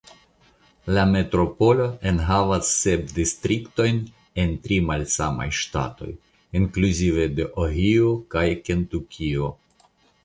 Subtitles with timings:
[0.97, 3.87] La metropolo enhavas sep distriktoj
[4.45, 6.09] en tri malsamaj ŝtatoj
[6.61, 9.57] (inkluzive de Ohio kaj Kentukio).